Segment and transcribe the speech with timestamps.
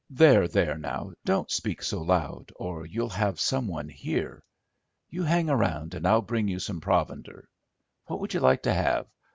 [0.09, 4.41] "There, there; now, don't speak so loud or you'll have some one here.
[5.11, 7.47] You hang round and I'll bring you some provender.
[8.07, 9.05] What would you like to have?